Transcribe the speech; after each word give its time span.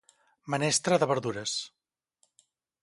Menestra 0.53 0.99
de 1.03 1.09
verdures 1.11 1.55